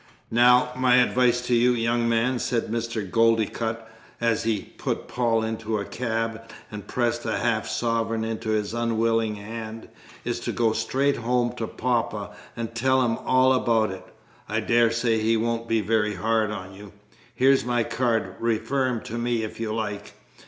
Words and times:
"Now 0.31 0.71
my 0.75 0.95
advice 0.95 1.41
to 1.45 1.53
you, 1.53 1.73
young 1.73 2.09
man," 2.09 2.39
said 2.39 2.71
Mr. 2.71 3.07
Goldicutt, 3.07 3.87
as 4.19 4.41
he 4.45 4.63
put 4.79 5.07
Paul 5.07 5.43
into 5.43 5.77
a 5.77 5.85
cab, 5.85 6.41
and 6.71 6.87
pressed 6.87 7.21
half 7.21 7.65
a 7.65 7.69
sovereign 7.69 8.23
into 8.23 8.49
his 8.49 8.73
unwilling 8.73 9.35
hand, 9.35 9.89
"is 10.25 10.39
to 10.39 10.51
go 10.51 10.73
straight 10.73 11.17
home 11.17 11.53
to 11.57 11.67
Papa 11.67 12.31
and 12.57 12.73
tell 12.73 13.03
him 13.03 13.15
all 13.19 13.53
about 13.53 13.91
it. 13.91 14.03
I 14.49 14.59
daresay 14.59 15.19
he 15.19 15.37
won't 15.37 15.67
be 15.67 15.81
very 15.81 16.15
hard 16.15 16.49
on 16.49 16.73
you 16.73 16.93
here's 17.35 17.63
my 17.63 17.83
card, 17.83 18.35
refer 18.39 18.87
him 18.87 19.01
to 19.01 19.19
me 19.19 19.43
if 19.43 19.59
you 19.59 19.71
like. 19.71 20.13